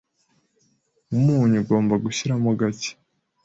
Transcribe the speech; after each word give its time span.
Umunyu 1.15 1.57
ugomba 1.61 1.93
gushyiramo 2.05 2.49
gake, 2.59 2.91